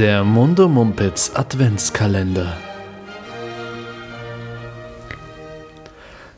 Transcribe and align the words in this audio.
Der 0.00 0.24
Mundo 0.24 0.66
Mumpitz 0.66 1.30
Adventskalender. 1.34 2.56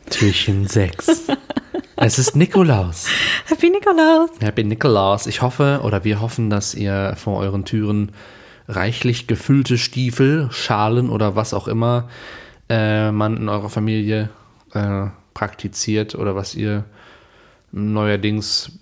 Türchen 0.09 0.67
6. 0.67 1.27
Es 1.95 2.19
ist 2.19 2.35
Nikolaus. 2.35 3.07
Happy 3.45 3.69
Nikolaus. 3.69 4.31
Happy 4.41 4.65
Nikolaus. 4.65 5.27
Ich 5.27 5.41
hoffe 5.41 5.79
oder 5.81 6.03
wir 6.03 6.19
hoffen, 6.19 6.49
dass 6.49 6.75
ihr 6.75 7.13
vor 7.15 7.39
euren 7.39 7.63
Türen 7.63 8.11
reichlich 8.67 9.27
gefüllte 9.27 9.77
Stiefel, 9.77 10.49
Schalen 10.51 11.09
oder 11.09 11.37
was 11.37 11.53
auch 11.53 11.69
immer 11.69 12.09
äh, 12.67 13.11
man 13.13 13.37
in 13.37 13.47
eurer 13.47 13.69
Familie 13.69 14.27
äh, 14.73 15.05
praktiziert 15.33 16.15
oder 16.15 16.35
was 16.35 16.53
ihr 16.53 16.83
neuerdings 17.71 18.73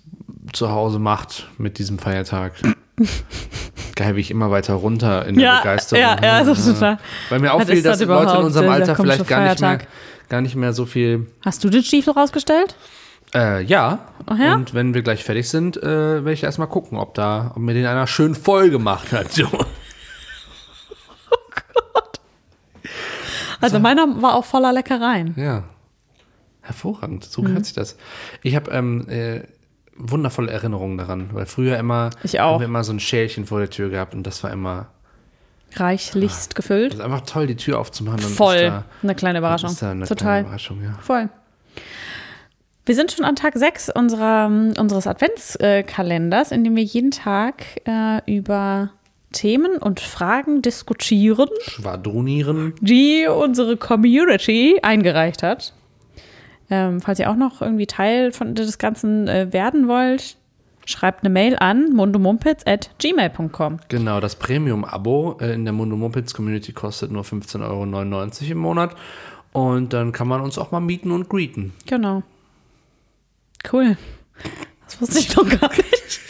zu 0.52 0.72
Hause 0.72 0.98
macht 0.98 1.48
mit 1.56 1.78
diesem 1.78 2.00
Feiertag. 2.00 2.54
Geil, 3.94 4.16
wie 4.16 4.20
ich 4.20 4.30
immer 4.30 4.50
weiter 4.50 4.74
runter 4.74 5.26
in 5.26 5.36
der 5.36 5.44
Ja, 5.44 5.58
Begeisterung. 5.58 6.02
ja, 6.02 6.16
ja, 6.22 6.44
das 6.44 6.58
ist 6.58 6.74
total. 6.74 6.98
Weil 7.28 7.40
mir 7.40 7.54
ist 7.58 7.84
das 7.84 7.98
dass 7.98 8.08
Leute 8.08 8.36
in 8.36 8.44
unserem 8.44 8.70
Alter 8.70 8.96
vielleicht 8.96 9.26
gar 9.28 9.42
nicht, 9.48 9.60
mehr, 9.60 9.78
gar 10.28 10.40
nicht 10.40 10.56
mehr 10.56 10.72
so 10.72 10.86
viel. 10.86 11.26
Hast 11.44 11.62
du 11.64 11.68
den 11.70 11.82
Stiefel 11.82 12.12
rausgestellt? 12.14 12.74
Äh, 13.34 13.62
ja. 13.64 13.98
Ach 14.26 14.38
ja? 14.38 14.54
Und 14.54 14.74
wenn 14.74 14.94
wir 14.94 15.02
gleich 15.02 15.24
fertig 15.24 15.48
sind, 15.48 15.76
äh, 15.82 15.86
werde 15.86 16.32
ich 16.32 16.42
erstmal 16.42 16.68
gucken, 16.68 16.98
ob 16.98 17.14
da, 17.14 17.52
ob 17.54 17.58
mir 17.62 17.74
den 17.74 17.86
einer 17.86 18.06
schön 18.06 18.34
voll 18.34 18.70
gemacht 18.70 19.12
hat. 19.12 19.32
So. 19.32 19.46
Also 23.60 23.78
meiner 23.78 24.20
war 24.20 24.34
auch 24.34 24.44
voller 24.44 24.72
Leckereien. 24.72 25.34
Ja. 25.36 25.62
Hervorragend. 26.62 27.24
So 27.24 27.42
Mhm. 27.42 27.46
gehört 27.46 27.64
sich 27.66 27.74
das. 27.74 27.96
Ich 28.42 28.56
habe 28.56 28.70
ähm, 28.72 29.08
äh, 29.08 29.42
wundervolle 30.10 30.50
Erinnerungen 30.50 30.98
daran, 30.98 31.30
weil 31.32 31.46
früher 31.46 31.78
immer 31.78 32.10
Ich 32.22 32.40
auch. 32.40 32.54
haben 32.54 32.60
wir 32.60 32.66
immer 32.66 32.84
so 32.84 32.92
ein 32.92 33.00
Schälchen 33.00 33.46
vor 33.46 33.58
der 33.60 33.70
Tür 33.70 33.88
gehabt 33.90 34.14
und 34.14 34.26
das 34.26 34.42
war 34.42 34.50
immer 34.50 34.88
Reichlichst 35.74 36.50
das 36.50 36.54
gefüllt. 36.54 36.94
ist 36.94 37.00
einfach 37.00 37.22
toll, 37.22 37.46
die 37.46 37.56
Tür 37.56 37.78
aufzumachen. 37.78 38.18
und 38.22 38.30
Voll. 38.30 38.62
Da, 38.66 38.84
eine 39.02 39.14
kleine 39.14 39.38
Überraschung. 39.38 39.74
Eine 39.80 40.04
Total. 40.06 40.16
kleine 40.16 40.40
Überraschung, 40.46 40.82
ja. 40.82 40.98
Voll. 41.00 41.28
Wir 42.84 42.94
sind 42.94 43.12
schon 43.12 43.24
an 43.24 43.36
Tag 43.36 43.56
6 43.56 43.90
unserer, 43.90 44.46
unseres 44.78 45.06
Adventskalenders, 45.06 46.50
in 46.50 46.64
dem 46.64 46.74
wir 46.76 46.82
jeden 46.82 47.10
Tag 47.12 47.64
äh, 47.86 48.20
über 48.26 48.90
Themen 49.32 49.76
und 49.78 50.00
Fragen 50.00 50.60
diskutieren, 50.62 51.48
Schwadronieren. 51.62 52.74
die 52.80 53.26
unsere 53.28 53.76
Community 53.78 54.78
eingereicht 54.82 55.42
hat. 55.42 55.72
Ähm, 56.72 57.02
falls 57.02 57.18
ihr 57.18 57.30
auch 57.30 57.36
noch 57.36 57.60
irgendwie 57.60 57.86
Teil 57.86 58.32
von 58.32 58.54
des 58.54 58.78
Ganzen 58.78 59.28
äh, 59.28 59.52
werden 59.52 59.88
wollt, 59.88 60.38
schreibt 60.86 61.22
eine 61.22 61.28
Mail 61.28 61.58
an 61.58 61.92
mundomumpitz.gmail.com. 61.92 63.80
Genau, 63.88 64.20
das 64.20 64.36
Premium-Abo 64.36 65.36
äh, 65.42 65.52
in 65.52 65.64
der 65.66 65.74
Mundo 65.74 65.98
Mumpitz 65.98 66.32
Community 66.32 66.72
kostet 66.72 67.10
nur 67.10 67.24
15,99 67.24 67.62
Euro 67.68 68.52
im 68.52 68.56
Monat. 68.56 68.96
Und 69.52 69.92
dann 69.92 70.12
kann 70.12 70.26
man 70.26 70.40
uns 70.40 70.56
auch 70.56 70.70
mal 70.70 70.80
mieten 70.80 71.10
und 71.10 71.28
greeten. 71.28 71.74
Genau. 71.84 72.22
Cool. 73.70 73.98
Das 74.86 74.98
wusste 74.98 75.18
ich 75.18 75.36
noch 75.36 75.46
gar 75.46 75.70
nicht. 75.72 76.20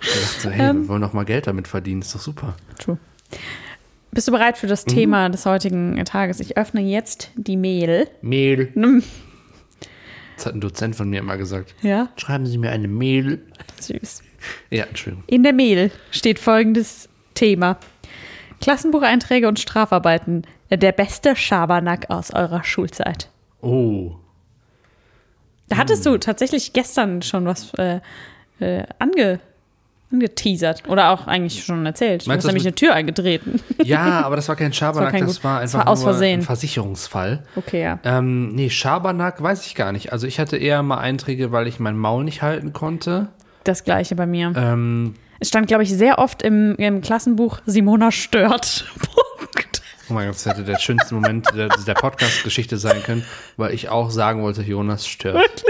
Ich 0.00 0.08
dachte, 0.12 0.40
so, 0.42 0.50
hey, 0.50 0.70
Ähm. 0.70 0.82
wir 0.82 0.88
wollen 0.90 1.02
doch 1.02 1.12
mal 1.12 1.24
Geld 1.24 1.48
damit 1.48 1.66
verdienen, 1.66 2.02
ist 2.02 2.14
doch 2.14 2.20
super. 2.20 2.54
True. 2.78 2.98
Bist 4.12 4.28
du 4.28 4.32
bereit 4.32 4.58
für 4.58 4.68
das 4.68 4.84
Thema 4.84 5.28
des 5.28 5.44
heutigen 5.44 6.04
Tages? 6.04 6.38
Ich 6.38 6.56
öffne 6.56 6.82
jetzt 6.82 7.30
die 7.34 7.56
Mail. 7.56 8.06
Mehl. 8.20 8.70
Das 10.42 10.46
hat 10.48 10.56
ein 10.56 10.60
Dozent 10.60 10.96
von 10.96 11.08
mir 11.08 11.20
immer 11.20 11.36
gesagt. 11.36 11.72
Ja, 11.82 12.08
Schreiben 12.16 12.46
Sie 12.46 12.58
mir 12.58 12.72
eine 12.72 12.88
Mail. 12.88 13.46
süß. 13.80 14.24
Ja, 14.70 14.86
Entschuldigung. 14.86 15.22
In 15.28 15.44
der 15.44 15.52
Mail 15.52 15.92
steht 16.10 16.40
folgendes 16.40 17.08
Thema. 17.34 17.78
Klassenbucheinträge 18.60 19.46
und 19.46 19.60
Strafarbeiten. 19.60 20.42
Der 20.68 20.90
beste 20.90 21.36
Schabernack 21.36 22.10
aus 22.10 22.32
eurer 22.32 22.64
Schulzeit. 22.64 23.30
Oh. 23.60 24.16
Da 25.68 25.76
hattest 25.76 26.04
du 26.06 26.18
tatsächlich 26.18 26.72
gestern 26.72 27.22
schon 27.22 27.44
was 27.44 27.72
äh, 27.74 28.00
äh, 28.58 28.82
ange, 28.98 29.38
angeteasert. 30.12 30.82
Oder 30.88 31.10
auch 31.10 31.26
eigentlich 31.26 31.64
schon 31.64 31.84
erzählt. 31.86 32.26
Meinst 32.26 32.38
hast 32.38 32.44
du 32.44 32.48
das 32.48 32.52
nämlich 32.54 32.66
eine 32.66 32.74
Tür 32.74 32.94
eingetreten. 32.94 33.60
Ja, 33.84 34.20
aber 34.24 34.36
das 34.36 34.48
war 34.48 34.54
kein 34.56 34.72
Schabernack, 34.72 35.12
Das 35.12 35.12
war 35.12 35.18
kein 35.20 35.26
das 35.28 35.44
war 35.44 35.60
das 35.60 35.74
einfach 35.74 35.86
war 35.86 35.92
aus 35.92 36.02
Versehen. 36.04 36.40
ein 36.40 36.42
Versicherungsfall. 36.46 37.42
Okay, 37.56 37.82
ja. 37.82 37.98
Ähm, 38.04 38.50
nee, 38.54 38.70
Schabernack 38.70 39.42
weiß 39.42 39.66
ich 39.66 39.74
gar 39.74 39.90
nicht. 39.92 40.12
Also 40.12 40.26
ich 40.28 40.38
hatte 40.38 40.56
eher 40.56 40.82
mal 40.82 40.98
Einträge, 40.98 41.50
weil 41.52 41.66
ich 41.66 41.80
mein 41.80 41.96
Maul 41.96 42.22
nicht 42.24 42.42
halten 42.42 42.72
konnte. 42.72 43.28
Das 43.64 43.82
gleiche 43.84 44.14
bei 44.14 44.26
mir. 44.26 44.52
Ähm, 44.56 45.14
Es 45.40 45.48
stand, 45.48 45.66
glaube 45.66 45.82
ich, 45.82 45.92
sehr 45.92 46.18
oft 46.20 46.42
im, 46.42 46.76
im 46.76 47.00
Klassenbuch 47.00 47.58
Simona 47.66 48.12
stört. 48.12 48.86
Punkt. 49.00 49.82
oh 50.08 50.12
mein 50.14 50.26
Gott, 50.26 50.36
das 50.36 50.46
hätte 50.46 50.62
der 50.62 50.78
schönste 50.78 51.14
Moment 51.14 51.46
der, 51.54 51.68
der 51.68 51.94
Podcast-Geschichte 51.94 52.76
sein 52.78 53.02
können, 53.02 53.24
weil 53.56 53.74
ich 53.74 53.88
auch 53.88 54.10
sagen 54.10 54.42
wollte, 54.42 54.62
Jonas 54.62 55.06
stört. 55.08 55.64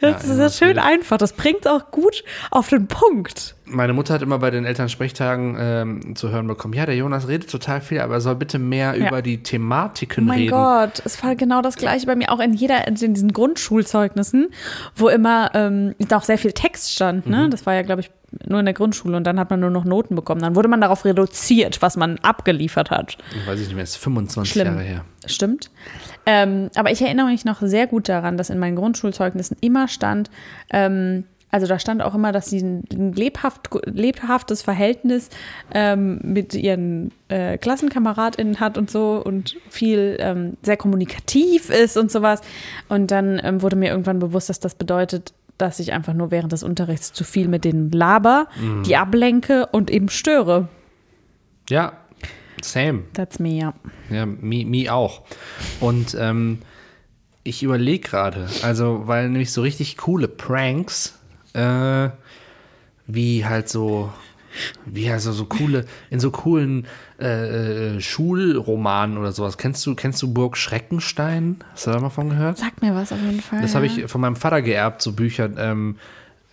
Das 0.00 0.26
Ja, 0.26 0.32
ist 0.32 0.38
ja, 0.60 0.66
schön 0.66 0.76
das- 0.76 0.84
einfach. 0.84 1.16
Das 1.18 1.32
bringt 1.34 1.68
auch 1.68 1.90
gut 1.90 2.24
auf 2.50 2.68
den 2.68 2.88
Punkt. 2.88 3.54
Meine 3.66 3.94
Mutter 3.94 4.12
hat 4.14 4.20
immer 4.22 4.38
bei 4.38 4.50
den 4.50 4.64
Elternsprechtagen 4.66 5.56
ähm, 5.58 6.16
zu 6.16 6.30
hören 6.30 6.46
bekommen, 6.46 6.74
ja, 6.74 6.84
der 6.84 6.96
Jonas 6.96 7.28
redet 7.28 7.50
total 7.50 7.80
viel, 7.80 8.00
aber 8.00 8.14
er 8.14 8.20
soll 8.20 8.34
bitte 8.34 8.58
mehr 8.58 8.94
Ja. 8.96 9.06
über 9.08 9.22
die 9.22 9.42
Thematiken 9.42 10.24
Oh 10.24 10.28
mein 10.28 10.38
reden. 10.40 10.50
Gott, 10.50 11.00
es 11.04 11.22
war 11.24 11.34
genau 11.34 11.62
das 11.62 11.76
gleiche 11.76 12.06
bei 12.06 12.14
mir, 12.14 12.30
auch 12.30 12.40
in 12.40 12.52
jeder, 12.52 12.86
in 12.86 12.94
diesen 12.96 13.32
Grundschulzeugnissen, 13.32 14.48
wo 14.94 15.08
immer 15.08 15.50
ähm, 15.54 15.94
auch 16.12 16.22
sehr 16.22 16.36
viel 16.38 16.52
Text 16.52 16.92
stand. 16.92 17.24
Mhm. 17.26 17.32
Ne? 17.32 17.48
Das 17.48 17.64
war 17.66 17.74
ja, 17.74 17.82
glaube 17.82 18.02
ich, 18.02 18.10
nur 18.46 18.58
in 18.58 18.64
der 18.66 18.74
Grundschule 18.74 19.16
und 19.16 19.24
dann 19.24 19.38
hat 19.38 19.48
man 19.50 19.60
nur 19.60 19.70
noch 19.70 19.84
Noten 19.84 20.14
bekommen. 20.16 20.40
Dann 20.40 20.56
wurde 20.56 20.68
man 20.68 20.80
darauf 20.80 21.04
reduziert, 21.04 21.80
was 21.82 21.96
man 21.96 22.18
abgeliefert 22.18 22.90
hat. 22.90 23.16
Weiß 23.46 23.60
ich 23.60 23.66
nicht 23.68 23.74
mehr, 23.76 23.84
ist 23.84 23.96
25 23.96 24.52
Schlimm. 24.52 24.66
Jahre 24.66 24.82
her. 24.82 25.04
Stimmt. 25.26 25.70
Ähm, 26.26 26.68
aber 26.74 26.90
ich 26.90 27.00
erinnere 27.00 27.26
mich 27.26 27.44
noch 27.44 27.62
sehr 27.62 27.86
gut 27.86 28.08
daran, 28.08 28.36
dass 28.36 28.50
in 28.50 28.58
meinen 28.58 28.76
Grundschulzeugnissen 28.76 29.56
immer 29.60 29.88
stand, 29.88 30.30
ähm, 30.70 31.24
also 31.54 31.68
da 31.68 31.78
stand 31.78 32.02
auch 32.02 32.16
immer, 32.16 32.32
dass 32.32 32.50
sie 32.50 32.58
ein 32.58 33.12
lebhaft, 33.14 33.70
lebhaftes 33.84 34.60
Verhältnis 34.60 35.28
ähm, 35.72 36.18
mit 36.20 36.52
ihren 36.52 37.12
äh, 37.28 37.58
KlassenkameradInnen 37.58 38.58
hat 38.58 38.76
und 38.76 38.90
so 38.90 39.22
und 39.24 39.56
viel 39.68 40.16
ähm, 40.18 40.56
sehr 40.62 40.76
kommunikativ 40.76 41.70
ist 41.70 41.96
und 41.96 42.10
sowas. 42.10 42.40
Und 42.88 43.12
dann 43.12 43.40
ähm, 43.44 43.62
wurde 43.62 43.76
mir 43.76 43.90
irgendwann 43.90 44.18
bewusst, 44.18 44.48
dass 44.48 44.58
das 44.58 44.74
bedeutet, 44.74 45.32
dass 45.56 45.78
ich 45.78 45.92
einfach 45.92 46.12
nur 46.12 46.32
während 46.32 46.50
des 46.50 46.64
Unterrichts 46.64 47.12
zu 47.12 47.22
viel 47.22 47.46
mit 47.46 47.64
denen 47.64 47.92
laber, 47.92 48.48
die 48.84 48.96
ablenke 48.96 49.66
und 49.66 49.92
eben 49.92 50.08
störe. 50.08 50.66
Ja, 51.70 51.92
same. 52.62 53.04
That's 53.12 53.38
me, 53.38 53.50
ja. 53.50 53.74
Ja, 54.10 54.26
me, 54.26 54.64
me 54.64 54.92
auch. 54.92 55.22
Und 55.78 56.16
ähm, 56.18 56.58
ich 57.44 57.62
überlege 57.62 58.08
gerade, 58.08 58.48
also, 58.62 59.02
weil 59.04 59.28
nämlich 59.28 59.52
so 59.52 59.62
richtig 59.62 59.96
coole 59.96 60.26
Pranks, 60.26 61.20
äh, 61.54 62.10
wie 63.06 63.44
halt 63.44 63.68
so, 63.68 64.12
wie 64.84 65.10
also 65.10 65.32
so 65.32 65.46
coole, 65.46 65.86
in 66.10 66.20
so 66.20 66.30
coolen 66.30 66.86
äh, 67.20 67.96
äh, 67.96 68.00
Schulromanen 68.00 69.18
oder 69.18 69.32
sowas. 69.32 69.58
Kennst 69.58 69.84
du, 69.86 69.94
kennst 69.94 70.20
du 70.22 70.32
Burg 70.32 70.56
Schreckenstein? 70.56 71.56
Hast 71.72 71.86
du 71.86 71.90
da 71.90 72.00
mal 72.00 72.10
von 72.10 72.30
gehört? 72.30 72.58
Sag 72.58 72.82
mir 72.82 72.94
was 72.94 73.12
auf 73.12 73.20
jeden 73.20 73.40
Fall. 73.40 73.62
Das 73.62 73.72
ja. 73.72 73.76
habe 73.76 73.86
ich 73.86 74.06
von 74.06 74.20
meinem 74.20 74.36
Vater 74.36 74.62
geerbt, 74.62 75.02
so 75.02 75.12
Bücher. 75.12 75.50
Ähm, 75.56 75.96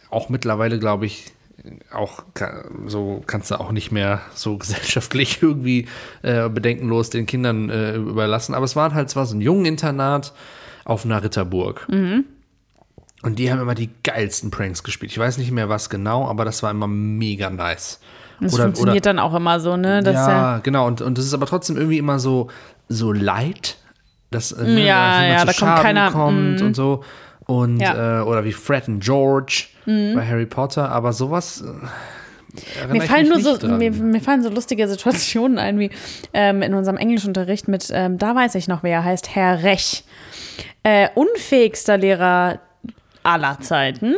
auch 0.09 0.29
mittlerweile, 0.29 0.77
glaube 0.79 1.05
ich, 1.05 1.31
auch 1.91 2.23
so 2.87 3.23
kannst 3.27 3.51
du 3.51 3.59
auch 3.59 3.71
nicht 3.71 3.91
mehr 3.91 4.21
so 4.33 4.57
gesellschaftlich 4.59 5.41
irgendwie 5.41 5.87
äh, 6.21 6.49
bedenkenlos 6.49 7.09
den 7.09 7.25
Kindern 7.25 7.69
äh, 7.69 7.95
überlassen. 7.95 8.53
Aber 8.53 8.65
es 8.65 8.75
waren 8.75 8.93
halt 8.93 9.09
zwar 9.09 9.25
so 9.25 9.35
ein 9.35 9.41
jungen 9.41 9.65
Internat 9.65 10.33
auf 10.85 11.05
einer 11.05 11.23
Ritterburg. 11.23 11.87
Mhm. 11.89 12.25
Und 13.23 13.37
die 13.37 13.51
haben 13.51 13.59
immer 13.61 13.75
die 13.75 13.89
geilsten 14.03 14.49
Pranks 14.49 14.83
gespielt. 14.83 15.11
Ich 15.11 15.17
weiß 15.17 15.37
nicht 15.37 15.51
mehr 15.51 15.69
was 15.69 15.89
genau, 15.89 16.27
aber 16.27 16.43
das 16.45 16.63
war 16.63 16.71
immer 16.71 16.87
mega 16.87 17.49
nice. 17.49 17.99
Das 18.39 18.57
funktioniert 18.57 19.05
dann 19.05 19.19
auch 19.19 19.35
immer 19.35 19.59
so, 19.59 19.77
ne? 19.77 20.01
Dass 20.01 20.15
ja, 20.15 20.57
genau. 20.63 20.87
Und, 20.87 21.01
und 21.01 21.17
das 21.17 21.25
ist 21.25 21.33
aber 21.35 21.45
trotzdem 21.45 21.77
irgendwie 21.77 21.99
immer 21.99 22.17
so, 22.17 22.47
so 22.89 23.11
light, 23.11 23.77
dass 24.31 24.51
äh, 24.51 24.63
ne, 24.63 24.85
Ja, 24.85 25.23
ja, 25.23 25.39
zu 25.39 25.45
da 25.45 25.53
kommt 25.53 25.57
Schaden 25.57 25.83
keiner- 25.83 26.11
kommt 26.11 26.61
mm. 26.61 26.65
und 26.65 26.75
so. 26.75 27.03
Und, 27.45 27.79
Ja. 27.79 27.93
Mhm. 27.93 27.99
äh, 27.99 28.29
oder 28.29 28.43
wie 28.45 28.53
Fred 28.53 28.87
und 28.87 29.03
George 29.03 29.65
bei 29.85 30.25
Harry 30.27 30.45
Potter, 30.45 30.89
aber 30.89 31.11
sowas. 31.13 31.63
Äh, 32.83 32.87
Mir 32.91 33.01
fallen, 33.03 33.27
nur 33.29 33.39
so, 33.39 33.57
mir, 33.67 33.91
mir 33.91 34.21
fallen 34.21 34.41
so 34.43 34.49
lustige 34.49 34.87
Situationen 34.87 35.57
ein, 35.59 35.77
wie 35.79 35.89
ähm, 36.33 36.61
in 36.61 36.73
unserem 36.73 36.97
Englischunterricht 36.97 37.67
mit, 37.67 37.89
ähm, 37.93 38.17
da 38.17 38.35
weiß 38.35 38.55
ich 38.55 38.67
noch, 38.67 38.83
wer 38.83 38.97
er 38.97 39.03
heißt, 39.03 39.35
Herr 39.35 39.63
Rech. 39.63 40.03
Äh, 40.83 41.09
unfähigster 41.15 41.97
Lehrer 41.97 42.59
aller 43.23 43.59
Zeiten. 43.59 44.15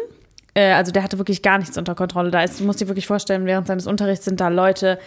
Äh, 0.53 0.73
also 0.73 0.91
der 0.91 1.03
hatte 1.03 1.17
wirklich 1.17 1.41
gar 1.41 1.57
nichts 1.57 1.77
unter 1.77 1.95
Kontrolle. 1.95 2.31
Da 2.31 2.43
ist, 2.43 2.59
du 2.59 2.63
musst 2.63 2.81
dir 2.81 2.87
wirklich 2.87 3.07
vorstellen, 3.07 3.45
während 3.45 3.67
seines 3.67 3.87
Unterrichts 3.87 4.25
sind 4.25 4.39
da 4.39 4.47
Leute 4.49 4.99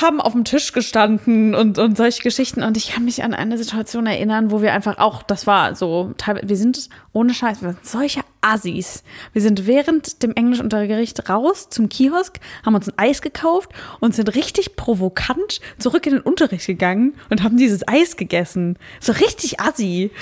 haben 0.00 0.20
auf 0.20 0.32
dem 0.32 0.44
Tisch 0.44 0.72
gestanden 0.72 1.54
und, 1.54 1.78
und 1.78 1.96
solche 1.96 2.22
Geschichten. 2.22 2.62
Und 2.62 2.76
ich 2.76 2.92
kann 2.92 3.04
mich 3.04 3.22
an 3.22 3.34
eine 3.34 3.58
Situation 3.58 4.06
erinnern, 4.06 4.50
wo 4.50 4.62
wir 4.62 4.72
einfach 4.72 4.98
auch, 4.98 5.22
das 5.22 5.46
war 5.46 5.74
so, 5.74 6.14
wir 6.42 6.56
sind 6.56 6.88
ohne 7.12 7.34
Scheiß, 7.34 7.62
wir 7.62 7.72
sind 7.72 7.86
solche 7.86 8.20
Assis. 8.40 9.02
Wir 9.32 9.42
sind 9.42 9.66
während 9.66 10.22
dem 10.22 10.32
Englischunterricht 10.34 11.28
raus 11.28 11.68
zum 11.68 11.88
Kiosk, 11.88 12.38
haben 12.64 12.74
uns 12.74 12.88
ein 12.88 12.98
Eis 12.98 13.22
gekauft 13.22 13.70
und 14.00 14.14
sind 14.14 14.34
richtig 14.34 14.76
provokant 14.76 15.60
zurück 15.78 16.06
in 16.06 16.14
den 16.14 16.22
Unterricht 16.22 16.66
gegangen 16.66 17.14
und 17.30 17.42
haben 17.42 17.56
dieses 17.56 17.86
Eis 17.88 18.16
gegessen. 18.16 18.78
So 19.00 19.12
richtig 19.12 19.60
assi. 19.60 20.12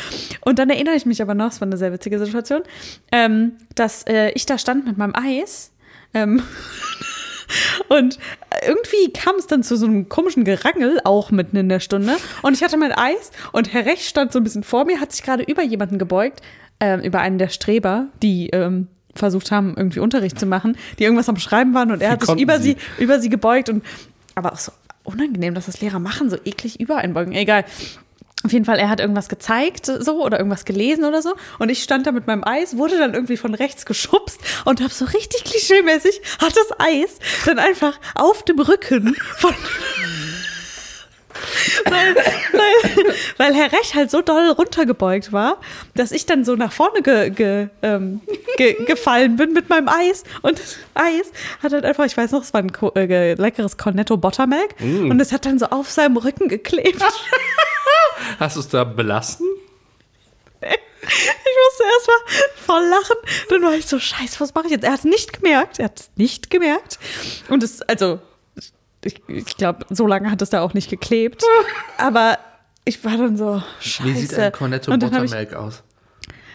Und 0.40 0.58
dann 0.58 0.70
erinnere 0.70 0.94
ich 0.94 1.06
mich 1.06 1.20
aber 1.20 1.34
noch, 1.34 1.48
es 1.48 1.60
war 1.60 1.66
eine 1.66 1.76
sehr 1.76 1.92
witzige 1.92 2.18
Situation, 2.18 2.62
ähm, 3.12 3.52
dass 3.74 4.04
äh, 4.04 4.30
ich 4.30 4.46
da 4.46 4.56
stand 4.56 4.86
mit 4.86 4.96
meinem 4.96 5.14
Eis. 5.14 5.72
Ähm, 6.14 6.42
Und 7.88 8.18
irgendwie 8.66 9.12
kam 9.12 9.36
es 9.36 9.46
dann 9.46 9.62
zu 9.62 9.76
so 9.76 9.86
einem 9.86 10.08
komischen 10.08 10.44
Gerangel, 10.44 11.00
auch 11.04 11.30
mitten 11.30 11.56
in 11.56 11.68
der 11.68 11.80
Stunde. 11.80 12.16
Und 12.42 12.54
ich 12.54 12.62
hatte 12.62 12.76
mein 12.76 12.92
Eis 12.92 13.30
und 13.52 13.72
Herr 13.72 13.86
Recht 13.86 14.02
stand 14.02 14.32
so 14.32 14.40
ein 14.40 14.44
bisschen 14.44 14.64
vor 14.64 14.84
mir, 14.84 15.00
hat 15.00 15.12
sich 15.12 15.22
gerade 15.22 15.42
über 15.42 15.62
jemanden 15.62 15.98
gebeugt, 15.98 16.40
äh, 16.78 17.04
über 17.06 17.20
einen 17.20 17.38
der 17.38 17.48
Streber, 17.48 18.06
die 18.22 18.50
ähm, 18.50 18.88
versucht 19.14 19.50
haben, 19.50 19.74
irgendwie 19.76 20.00
Unterricht 20.00 20.38
zu 20.38 20.46
machen, 20.46 20.76
die 20.98 21.04
irgendwas 21.04 21.28
am 21.28 21.36
Schreiben 21.36 21.74
waren 21.74 21.90
und 21.90 22.02
er 22.02 22.08
Wie 22.08 22.12
hat 22.12 22.26
sich 22.26 22.40
über 22.40 22.58
sie? 22.58 22.76
sie, 22.98 23.02
über 23.02 23.20
sie 23.20 23.28
gebeugt 23.28 23.68
und 23.68 23.84
aber 24.34 24.52
auch 24.52 24.58
so 24.58 24.72
unangenehm, 25.04 25.54
dass 25.54 25.66
das 25.66 25.80
Lehrer 25.80 25.98
machen, 25.98 26.30
so 26.30 26.36
eklig 26.44 26.80
über 26.80 26.96
einbeugen. 26.96 27.32
Egal. 27.32 27.64
Auf 28.44 28.52
jeden 28.52 28.64
Fall, 28.64 28.78
er 28.78 28.88
hat 28.88 29.00
irgendwas 29.00 29.28
gezeigt, 29.28 29.86
so, 29.86 30.22
oder 30.22 30.38
irgendwas 30.38 30.64
gelesen 30.64 31.04
oder 31.04 31.22
so. 31.22 31.34
Und 31.58 31.68
ich 31.68 31.82
stand 31.82 32.06
da 32.06 32.12
mit 32.12 32.26
meinem 32.26 32.44
Eis, 32.44 32.76
wurde 32.76 32.98
dann 32.98 33.14
irgendwie 33.14 33.36
von 33.36 33.54
rechts 33.54 33.86
geschubst 33.86 34.40
und 34.64 34.82
hab 34.82 34.92
so 34.92 35.06
richtig 35.06 35.44
klischeemäßig, 35.44 36.20
hat 36.38 36.56
das 36.56 36.68
Eis 36.78 37.18
dann 37.44 37.58
einfach 37.58 37.98
auf 38.14 38.42
dem 38.44 38.60
Rücken 38.60 39.16
von. 39.38 39.54
weil, 41.84 42.14
weil, 42.14 43.14
weil 43.36 43.54
Herr 43.54 43.72
Rech 43.72 43.94
halt 43.94 44.10
so 44.10 44.22
doll 44.22 44.50
runtergebeugt 44.50 45.32
war, 45.32 45.58
dass 45.94 46.12
ich 46.12 46.26
dann 46.26 46.44
so 46.44 46.56
nach 46.56 46.72
vorne 46.72 47.02
ge, 47.02 47.30
ge, 47.30 47.68
ähm, 47.82 48.20
ge, 48.56 48.84
gefallen 48.84 49.36
bin 49.36 49.52
mit 49.52 49.68
meinem 49.68 49.88
Eis. 49.88 50.24
Und 50.42 50.58
das 50.58 50.76
Eis 50.94 51.30
hat 51.62 51.72
halt 51.72 51.84
einfach, 51.84 52.04
ich 52.04 52.16
weiß 52.16 52.32
noch, 52.32 52.42
es 52.42 52.54
war 52.54 52.62
ein 52.62 52.72
äh, 52.96 53.34
leckeres 53.34 53.76
Cornetto 53.76 54.16
Buttermilk. 54.16 54.74
Und 55.10 55.20
es 55.20 55.32
hat 55.32 55.46
dann 55.46 55.58
so 55.58 55.66
auf 55.66 55.90
seinem 55.90 56.16
Rücken 56.16 56.48
geklebt. 56.48 57.02
Hast 58.38 58.56
du 58.56 58.60
es 58.60 58.68
da 58.68 58.84
belassen? 58.84 59.46
Ich 60.60 61.56
musste 61.68 61.84
erstmal 61.94 62.16
voll 62.56 62.88
lachen. 62.88 63.16
Dann 63.50 63.62
war 63.62 63.74
ich 63.74 63.86
so, 63.86 63.98
scheiße, 63.98 64.40
was 64.40 64.54
mache 64.54 64.66
ich 64.66 64.72
jetzt? 64.72 64.84
Er 64.84 64.92
hat 64.92 64.98
es 65.00 65.04
nicht 65.04 65.32
gemerkt. 65.40 65.78
Er 65.78 65.86
hat 65.86 66.00
es 66.00 66.10
nicht 66.16 66.50
gemerkt. 66.50 66.98
Und 67.48 67.62
es, 67.62 67.80
also, 67.82 68.18
ich, 69.04 69.22
ich 69.28 69.56
glaube, 69.56 69.86
so 69.90 70.06
lange 70.06 70.30
hat 70.30 70.42
es 70.42 70.50
da 70.50 70.62
auch 70.62 70.74
nicht 70.74 70.90
geklebt. 70.90 71.44
Aber 71.98 72.38
ich 72.84 73.04
war 73.04 73.16
dann 73.16 73.36
so, 73.36 73.62
scheiße. 73.80 74.04
Wie 74.08 74.14
sieht 74.14 74.34
ein 74.38 74.52
Cornetto 74.52 74.90
Buttermilk 74.96 75.54
aus? 75.54 75.82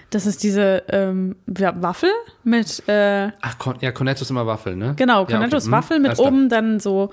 Das 0.10 0.26
ist 0.26 0.44
diese 0.44 0.84
ähm, 0.90 1.38
ja, 1.58 1.74
Waffel 1.82 2.12
mit, 2.44 2.84
äh, 2.90 3.30
Ach, 3.42 3.58
Con 3.58 3.78
ja, 3.80 3.94
Cornetto 3.94 4.24
ist 4.24 4.30
immer 4.30 4.46
Waffel, 4.46 4.76
ne? 4.76 4.94
genau, 4.98 5.22
Ja, 5.22 5.26
Cornetto 5.26 5.46
okay. 5.56 5.58
ist 5.58 5.66
Hm, 5.68 5.72
Waffel 5.72 6.00
mit 6.00 6.16
klar. 6.16 6.28
oben 6.28 6.50
dann 6.50 6.82
so 6.82 7.12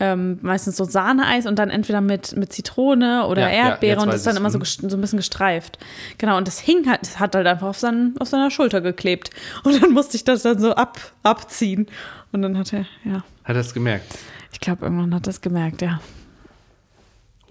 ähm, 0.00 0.38
meistens 0.42 0.76
so 0.76 0.84
Sahneeis 0.84 1.46
und 1.46 1.58
dann 1.58 1.70
entweder 1.70 2.00
mit, 2.00 2.34
mit 2.36 2.52
Zitrone 2.52 3.26
oder 3.26 3.42
Ja, 3.42 3.48
ja, 3.48 3.68
Erdbeere 3.70 3.92
jetzt 3.92 4.02
und 4.02 4.08
das 4.08 4.16
ist 4.16 4.26
dann 4.26 4.36
immer 4.36 4.50
so, 4.50 4.58
Mhm. 4.58 4.88
so 4.90 4.96
ein 4.96 5.00
bisschen 5.00 5.18
gestreift. 5.18 5.78
Genau, 6.18 6.36
und 6.38 6.46
das 6.48 6.58
hing 6.58 6.88
halt, 6.88 7.02
das 7.02 7.20
hat 7.20 7.34
halt 7.34 7.46
einfach 7.46 7.68
auf, 7.68 7.78
seinen, 7.78 8.16
auf 8.18 8.28
seiner 8.28 8.50
Schulter 8.50 8.80
geklebt. 8.80 9.30
Und 9.64 9.82
dann 9.82 9.92
musste 9.92 10.16
ich 10.16 10.24
das 10.24 10.42
dann 10.42 10.58
so 10.58 10.74
ab, 10.74 10.98
abziehen. 11.22 11.86
Und 12.32 12.42
dann 12.42 12.56
hat 12.58 12.72
er, 12.72 12.86
ja, 13.04 13.22
Hat 13.44 13.56
er 13.56 13.60
es 13.60 13.74
gemerkt? 13.74 14.18
ich 14.52 14.58
glaube, 14.60 14.84
irgendwann 14.86 15.14
hat 15.14 15.26
er 15.26 15.30
es 15.30 15.40
gemerkt, 15.40 15.80
ja. 15.82 16.00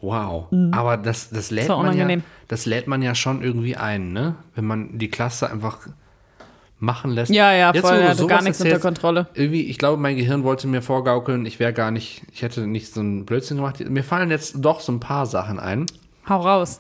Wow. 0.01 0.47
Aber 0.71 0.97
das, 0.97 1.29
das 1.29 1.51
lädt 1.51 1.65
Mhm. 1.65 1.69
war 1.69 1.83
man 1.83 1.97
ja, 1.97 2.07
das 2.47 2.65
lädt 2.65 2.87
man 2.87 3.01
ja 3.01 3.15
schon 3.15 3.41
irgendwie 3.41 3.75
ein, 3.75 4.13
ne? 4.13 4.35
Wenn 4.55 4.65
man 4.65 4.97
die 4.97 5.09
Klasse 5.09 5.51
einfach 5.51 5.87
machen 6.79 7.11
lässt. 7.11 7.31
Ja, 7.31 7.53
ja, 7.53 7.71
Jetzt, 7.73 7.85
voll, 7.85 8.01
wo 8.01 8.13
du 8.17 8.27
gar 8.27 8.41
nichts 8.41 8.59
unter 8.59 8.71
erzählst, 8.71 8.81
Kontrolle. 8.81 9.27
Irgendwie, 9.33 9.63
ich 9.63 9.77
glaube, 9.77 10.01
mein 10.01 10.15
Gehirn 10.15 10.43
wollte 10.43 10.67
mir 10.67 10.81
vorgaukeln, 10.81 11.45
ich 11.45 11.59
wäre 11.59 11.73
gar 11.73 11.91
nicht, 11.91 12.23
ich 12.33 12.41
hätte 12.41 12.67
nicht 12.67 12.93
so 12.93 13.01
einen 13.01 13.25
Blödsinn 13.25 13.57
gemacht. 13.57 13.79
Mir 13.87 14.03
fallen 14.03 14.29
jetzt 14.31 14.55
doch 14.57 14.79
so 14.79 14.91
ein 14.91 14.99
paar 14.99 15.25
Sachen 15.25 15.59
ein. 15.59 15.85
Hau 16.27 16.41
raus. 16.41 16.79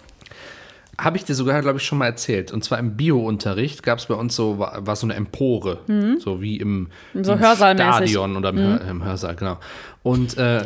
Habe 0.97 1.15
ich 1.17 1.23
dir 1.23 1.33
sogar, 1.33 1.61
glaube 1.61 1.77
ich, 1.79 1.85
schon 1.85 1.97
mal 1.97 2.07
erzählt. 2.07 2.51
Und 2.51 2.63
zwar 2.63 2.77
im 2.77 2.97
Bio-Unterricht 2.97 3.83
gab 3.83 3.99
es 3.99 4.07
bei 4.07 4.15
uns 4.15 4.35
so, 4.35 4.59
war, 4.59 4.85
war 4.85 4.95
so 4.95 5.05
eine 5.05 5.15
Empore. 5.15 5.79
So 6.19 6.41
wie 6.41 6.57
im, 6.57 6.89
Mhm. 7.13 7.23
So 7.23 7.33
im. 7.33 7.39
Stadion 7.39 8.35
oder 8.35 8.49
im, 8.49 8.57
Hör, 8.57 8.81
im 8.81 9.03
Hörsaal, 9.03 9.35
genau. 9.35 9.57
Und 10.03 10.37
äh, 10.37 10.65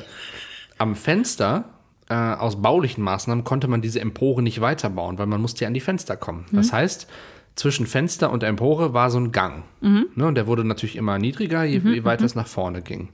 am 0.80 0.96
Fenster, 0.96 1.66
äh, 2.10 2.16
aus 2.16 2.62
baulichen 2.62 3.04
Maßnahmen, 3.04 3.44
konnte 3.44 3.68
man 3.68 3.82
diese 3.82 4.00
Empore 4.00 4.42
nicht 4.42 4.60
weiterbauen, 4.60 5.18
weil 5.20 5.28
man 5.28 5.40
musste 5.40 5.64
ja 5.64 5.68
an 5.68 5.74
die 5.76 5.80
Fenster 5.80 6.18
kommen. 6.18 6.46
Mhm. 6.52 6.58
Das 6.58 6.74
heißt, 6.74 7.08
zwischen 7.56 7.86
Fenster 7.86 8.32
und 8.32 8.44
Empore 8.44 8.94
war 8.94 9.10
so 9.12 9.20
ein 9.20 9.32
Gang. 9.32 9.64
Mhm. 9.82 10.08
Ne, 10.16 10.28
und 10.28 10.36
der 10.36 10.48
wurde 10.48 10.64
natürlich 10.64 10.96
immer 10.96 11.20
niedriger, 11.20 11.64
je, 11.64 11.80
je 11.80 12.04
weiter 12.04 12.26
es 12.26 12.36
nach 12.36 12.48
vorne 12.48 12.82
ging. 12.82 13.10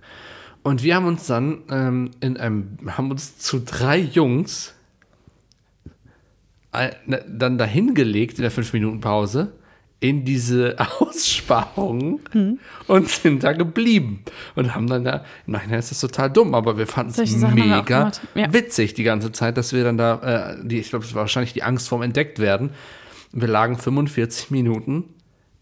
Und 0.63 0.83
wir 0.83 0.95
haben 0.95 1.05
uns 1.05 1.25
dann 1.27 1.63
ähm, 1.69 2.11
in 2.19 2.37
einem, 2.37 2.77
haben 2.87 3.11
uns 3.11 3.37
zu 3.37 3.59
drei 3.59 3.97
Jungs 3.97 4.73
äh, 6.73 6.91
ne, 7.05 7.23
dann 7.27 7.57
dahin 7.57 7.95
gelegt 7.95 8.37
in 8.37 8.43
der 8.43 8.51
5-Minuten-Pause 8.51 9.53
in 9.99 10.23
diese 10.23 10.75
Aussparung 10.99 12.21
Hm. 12.31 12.59
und 12.87 13.09
sind 13.09 13.43
da 13.43 13.53
geblieben 13.53 14.23
und 14.55 14.73
haben 14.75 14.87
dann 14.87 15.03
da, 15.03 15.25
im 15.45 15.53
Nachhinein 15.53 15.79
ist 15.79 15.91
das 15.91 15.99
total 15.99 16.29
dumm, 16.29 16.55
aber 16.55 16.77
wir 16.77 16.87
fanden 16.87 17.21
es 17.21 17.35
mega 17.35 18.11
ja. 18.35 18.53
witzig 18.53 18.93
die 18.93 19.03
ganze 19.03 19.31
Zeit, 19.31 19.57
dass 19.57 19.73
wir 19.73 19.83
dann 19.83 19.97
da, 19.97 20.53
äh, 20.53 20.67
die, 20.67 20.79
ich 20.79 20.89
glaube, 20.89 21.05
es 21.05 21.13
war 21.13 21.21
wahrscheinlich 21.21 21.53
die 21.53 21.63
Angst 21.63 21.89
vorm 21.89 22.01
Entdecktwerden. 22.01 22.71
Wir 23.31 23.47
lagen 23.47 23.77
45 23.77 24.51
Minuten 24.51 25.13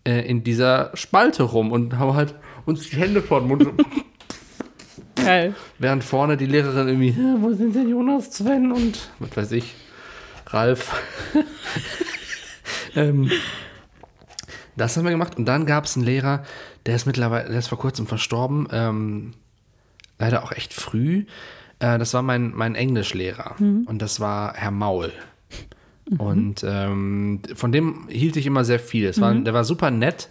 äh, 0.05 0.21
in 0.27 0.43
dieser 0.43 0.91
Spalte 0.95 1.43
rum 1.43 1.71
und 1.71 1.97
haben 1.97 2.13
halt 2.13 2.35
uns 2.65 2.89
die 2.89 2.95
Hände 2.95 3.21
vor 3.21 3.41
den 3.41 3.49
Mund 3.49 3.67
Geil. 5.15 5.55
Während 5.79 6.03
vorne 6.03 6.37
die 6.37 6.45
Lehrerin 6.45 6.87
irgendwie, 6.87 7.09
"Ja, 7.09 7.35
wo 7.39 7.51
sind 7.51 7.75
denn 7.75 7.89
Jonas, 7.89 8.31
Sven 8.31 8.71
und 8.71 9.09
was 9.19 9.35
weiß 9.35 9.51
ich, 9.53 9.75
Ralf. 10.47 11.01
ähm, 12.95 13.29
das 14.75 14.95
haben 14.95 15.03
wir 15.03 15.11
gemacht. 15.11 15.37
Und 15.37 15.45
dann 15.45 15.65
gab 15.65 15.85
es 15.85 15.95
einen 15.95 16.05
Lehrer, 16.05 16.43
der 16.85 16.95
ist 16.95 17.05
mittlerweile, 17.05 17.49
der 17.49 17.59
ist 17.59 17.67
vor 17.67 17.79
kurzem 17.79 18.07
verstorben, 18.07 18.67
ähm, 18.71 19.33
leider 20.19 20.43
auch 20.43 20.51
echt 20.51 20.73
früh. 20.73 21.25
Äh, 21.79 21.97
das 21.97 22.13
war 22.13 22.21
mein, 22.21 22.53
mein 22.55 22.75
Englischlehrer 22.75 23.55
und 23.59 24.01
das 24.01 24.19
war 24.19 24.53
Herr 24.53 24.71
Maul. 24.71 25.11
Und 26.17 26.63
ähm, 26.65 27.41
von 27.55 27.71
dem 27.71 28.07
hielt 28.07 28.37
ich 28.37 28.45
immer 28.45 28.63
sehr 28.63 28.79
viel. 28.79 29.07
Es 29.07 29.19
war, 29.19 29.33
Der 29.33 29.53
war 29.53 29.63
super 29.63 29.91
nett 29.91 30.29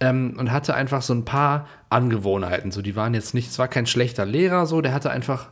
ähm, 0.00 0.34
und 0.38 0.52
hatte 0.52 0.74
einfach 0.74 1.02
so 1.02 1.12
ein 1.14 1.24
paar 1.24 1.68
Angewohnheiten. 1.90 2.70
So, 2.70 2.82
die 2.82 2.96
waren 2.96 3.14
jetzt 3.14 3.34
nicht, 3.34 3.50
es 3.50 3.58
war 3.58 3.68
kein 3.68 3.86
schlechter 3.86 4.24
Lehrer, 4.24 4.66
so, 4.66 4.80
der 4.80 4.92
hatte 4.92 5.10
einfach 5.10 5.48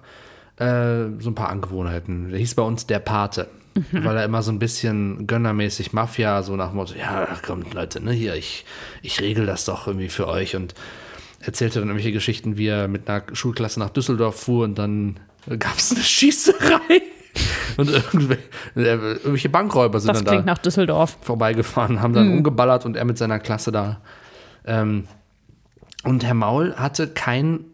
äh, 0.56 1.06
so 1.18 1.30
ein 1.30 1.34
paar 1.34 1.50
Angewohnheiten. 1.50 2.30
Der 2.30 2.38
hieß 2.38 2.54
bei 2.54 2.62
uns 2.62 2.86
der 2.86 3.00
Pate, 3.00 3.48
weil 3.92 4.16
er 4.16 4.24
immer 4.24 4.42
so 4.42 4.50
ein 4.50 4.58
bisschen 4.58 5.26
gönnermäßig 5.26 5.92
Mafia, 5.92 6.42
so 6.42 6.56
nach 6.56 6.68
dem 6.68 6.76
Motto, 6.76 6.94
ja, 6.94 7.26
kommt 7.46 7.74
Leute, 7.74 8.02
ne, 8.02 8.12
hier, 8.12 8.34
ich, 8.34 8.64
ich 9.02 9.20
regel 9.20 9.46
das 9.46 9.64
doch 9.64 9.86
irgendwie 9.86 10.08
für 10.08 10.28
euch 10.28 10.56
und 10.56 10.74
erzählte 11.40 11.78
dann 11.80 11.88
irgendwelche 11.88 12.12
Geschichten, 12.12 12.56
wie 12.56 12.66
er 12.66 12.88
mit 12.88 13.08
einer 13.08 13.22
Schulklasse 13.32 13.78
nach 13.78 13.90
Düsseldorf 13.90 14.40
fuhr 14.40 14.64
und 14.64 14.78
dann 14.78 15.20
gab 15.58 15.78
es 15.78 15.92
eine 15.92 16.02
Schießerei. 16.02 17.02
Und 17.78 17.90
äh, 17.90 18.02
irgendwelche 18.74 19.48
Bankräuber 19.48 20.00
sind 20.00 20.08
Das 20.08 20.18
dann 20.18 20.24
da 20.24 20.30
klingt 20.32 20.46
nach 20.46 20.58
Düsseldorf. 20.58 21.16
vorbeigefahren, 21.20 22.02
haben 22.02 22.12
dann 22.12 22.32
umgeballert 22.32 22.84
und 22.84 22.96
er 22.96 23.04
mit 23.04 23.16
seiner 23.16 23.38
Klasse 23.38 23.70
da. 23.70 24.00
Ähm, 24.66 25.06
und 26.02 26.24
Herr 26.24 26.34
Maul 26.34 26.74
hatte 26.74 27.06
kein 27.06 27.64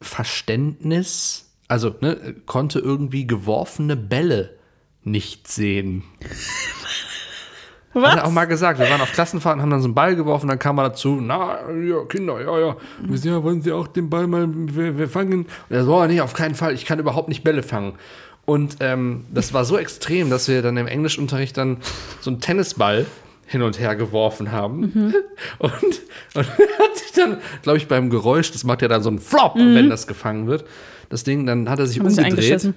Verständnis, 0.00 1.50
also 1.66 1.94
ne, 2.00 2.36
konnte 2.46 2.78
irgendwie 2.78 3.26
geworfene 3.26 3.96
Bälle 3.96 4.56
nicht 5.02 5.48
sehen. 5.48 6.04
Hat 7.94 8.16
er 8.16 8.26
auch 8.26 8.30
mal 8.30 8.46
gesagt, 8.46 8.78
wir 8.78 8.88
waren 8.88 9.02
auf 9.02 9.12
Klassenfahrten, 9.12 9.60
haben 9.60 9.70
dann 9.70 9.82
so 9.82 9.88
einen 9.88 9.94
Ball 9.94 10.16
geworfen, 10.16 10.48
dann 10.48 10.58
kam 10.58 10.78
er 10.78 10.84
dazu, 10.84 11.18
na, 11.20 11.70
ja, 11.72 12.04
Kinder, 12.06 12.40
ja, 12.40 12.58
ja. 12.58 12.76
Wir 13.02 13.18
ja, 13.18 13.42
wollen 13.42 13.60
Sie 13.60 13.70
auch 13.70 13.86
den 13.86 14.08
Ball 14.08 14.26
mal 14.26 14.48
wir, 14.50 14.96
wir 14.96 15.08
fangen? 15.10 15.40
Und 15.42 15.46
er 15.68 15.84
so, 15.84 15.94
oh, 15.94 16.06
nee, 16.06 16.20
auf 16.22 16.32
keinen 16.32 16.54
Fall, 16.54 16.72
ich 16.72 16.86
kann 16.86 16.98
überhaupt 16.98 17.28
nicht 17.28 17.44
Bälle 17.44 17.62
fangen. 17.62 17.94
Und 18.44 18.76
ähm, 18.80 19.24
das 19.32 19.54
war 19.54 19.64
so 19.64 19.78
extrem, 19.78 20.30
dass 20.30 20.48
wir 20.48 20.62
dann 20.62 20.76
im 20.76 20.86
Englischunterricht 20.86 21.56
dann 21.56 21.78
so 22.20 22.30
einen 22.30 22.40
Tennisball 22.40 23.06
hin 23.46 23.62
und 23.62 23.78
her 23.78 23.94
geworfen 23.94 24.50
haben. 24.50 25.14
Und, 25.58 25.72
und 25.72 26.00
er 26.34 26.44
hat 26.78 26.96
sich 26.96 27.12
dann, 27.12 27.38
glaube 27.62 27.78
ich, 27.78 27.86
beim 27.86 28.08
Geräusch, 28.08 28.50
das 28.50 28.64
macht 28.64 28.80
ja 28.82 28.88
dann 28.88 29.02
so 29.02 29.10
einen 29.10 29.18
Flop, 29.18 29.56
wenn 29.56 29.90
das 29.90 30.06
gefangen 30.06 30.46
wird, 30.46 30.64
das 31.10 31.24
Ding, 31.24 31.44
dann 31.44 31.68
hat 31.68 31.78
er 31.78 31.86
sich 31.86 31.98
Haben 31.98 32.06
umgedreht 32.06 32.32
eingeschissen. 32.32 32.74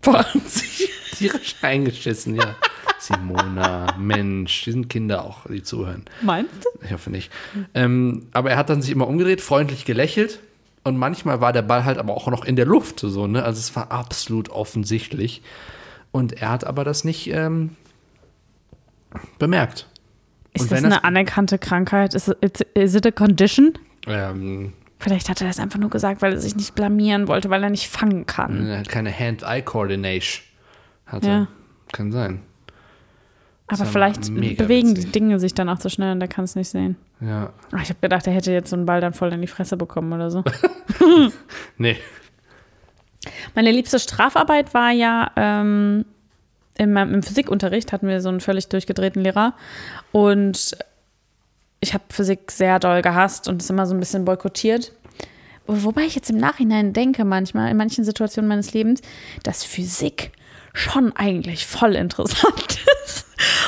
Boah, 0.00 0.26
sich 0.46 0.90
tierisch 1.16 1.54
eingeschissen, 1.62 2.34
ja. 2.34 2.56
Simona, 2.98 3.94
Mensch, 3.98 4.64
die 4.64 4.72
sind 4.72 4.88
Kinder 4.88 5.24
auch, 5.24 5.46
die 5.48 5.62
zuhören. 5.62 6.04
Meinst 6.22 6.64
du? 6.64 6.84
Ich 6.84 6.92
hoffe 6.92 7.10
nicht. 7.10 7.30
Ähm, 7.74 8.26
aber 8.32 8.50
er 8.50 8.56
hat 8.56 8.70
dann 8.70 8.82
sich 8.82 8.90
immer 8.90 9.06
umgedreht, 9.06 9.40
freundlich 9.40 9.84
gelächelt 9.84 10.40
Und 10.84 10.96
manchmal 10.96 11.40
war 11.40 11.52
der 11.52 11.62
Ball 11.62 11.84
halt 11.84 11.98
aber 11.98 12.14
auch 12.16 12.26
noch 12.28 12.44
in 12.44 12.56
der 12.56 12.66
Luft, 12.66 13.00
so, 13.00 13.26
ne? 13.26 13.42
Also 13.44 13.58
es 13.60 13.74
war 13.76 13.92
absolut 13.92 14.48
offensichtlich. 14.48 15.42
Und 16.10 16.32
er 16.42 16.50
hat 16.50 16.64
aber 16.64 16.84
das 16.84 17.04
nicht 17.04 17.28
ähm, 17.30 17.76
bemerkt. 19.38 19.86
Ist 20.54 20.70
das 20.70 20.78
eine 20.84 20.96
das- 20.96 21.04
anerkannte 21.04 21.58
Krankheit? 21.58 22.14
Is 22.14 22.28
it, 22.28 22.60
is 22.74 22.94
it 22.94 23.06
a 23.06 23.10
condition? 23.10 23.78
Ähm, 24.06 24.72
Vielleicht 24.98 25.28
hat 25.28 25.40
er 25.40 25.48
das 25.48 25.58
einfach 25.58 25.78
nur 25.80 25.90
gesagt, 25.90 26.22
weil 26.22 26.32
er 26.34 26.40
sich 26.40 26.54
nicht 26.54 26.74
blamieren 26.74 27.26
wollte, 27.26 27.50
weil 27.50 27.62
er 27.64 27.70
nicht 27.70 27.88
fangen 27.88 28.26
kann. 28.26 28.66
er 28.68 28.78
hat 28.80 28.88
keine 28.88 29.16
Hand-Eye-Coordination. 29.16 30.44
Hatte. 31.06 31.26
Ja. 31.26 31.48
Kann 31.92 32.12
sein. 32.12 32.40
Aber 33.72 33.86
vielleicht 33.86 34.34
bewegen 34.34 34.94
die 34.94 35.06
Dinge 35.06 35.40
sich 35.40 35.54
dann 35.54 35.68
auch 35.68 35.80
so 35.80 35.88
schnell 35.88 36.12
und 36.12 36.20
er 36.20 36.28
kann 36.28 36.44
es 36.44 36.54
nicht 36.56 36.68
sehen. 36.68 36.96
Ja. 37.20 37.52
Ah, 37.72 37.78
Ich 37.82 37.88
habe 37.88 37.98
gedacht, 38.00 38.26
er 38.26 38.32
hätte 38.32 38.52
jetzt 38.52 38.70
so 38.70 38.76
einen 38.76 38.86
Ball 38.86 39.00
dann 39.00 39.14
voll 39.14 39.32
in 39.32 39.40
die 39.40 39.46
Fresse 39.46 39.76
bekommen 39.76 40.12
oder 40.12 40.30
so. 40.30 40.44
Nee. 41.78 41.96
Meine 43.54 43.70
liebste 43.70 43.98
Strafarbeit 43.98 44.74
war 44.74 44.90
ja 44.90 45.30
ähm, 45.36 46.04
in 46.76 46.92
meinem, 46.92 47.14
im 47.14 47.22
Physikunterricht 47.22 47.92
hatten 47.92 48.08
wir 48.08 48.20
so 48.20 48.28
einen 48.28 48.40
völlig 48.40 48.68
durchgedrehten 48.68 49.22
Lehrer 49.22 49.54
und 50.10 50.76
ich 51.80 51.94
habe 51.94 52.04
Physik 52.10 52.50
sehr 52.50 52.78
doll 52.78 53.02
gehasst 53.02 53.48
und 53.48 53.62
es 53.62 53.70
immer 53.70 53.86
so 53.86 53.94
ein 53.94 54.00
bisschen 54.00 54.24
boykottiert. 54.24 54.92
Wo- 55.66 55.84
Wobei 55.84 56.02
ich 56.02 56.14
jetzt 56.14 56.30
im 56.30 56.36
Nachhinein 56.38 56.92
denke, 56.92 57.24
manchmal, 57.24 57.70
in 57.70 57.76
manchen 57.76 58.04
Situationen 58.04 58.48
meines 58.48 58.72
Lebens, 58.72 59.00
dass 59.44 59.64
Physik 59.64 60.32
schon 60.72 61.14
eigentlich 61.16 61.66
voll 61.66 61.94
interessant 61.94 62.78
ist. 63.04 63.26